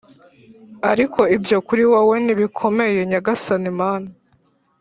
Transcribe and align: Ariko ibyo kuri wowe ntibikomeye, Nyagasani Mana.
Ariko 0.91 1.19
ibyo 1.35 1.57
kuri 1.67 1.83
wowe 1.91 2.15
ntibikomeye, 2.25 2.99
Nyagasani 3.09 3.71
Mana. 3.79 4.09